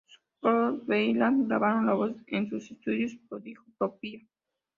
[0.39, 4.19] Scott Weiland grabaron la voz en sus estudios pródigo propia.